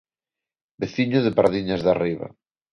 Veciño 0.81 1.19
de 1.25 1.35
Pardiñas 1.39 1.81
de 1.83 1.89
Arriba. 1.95 2.27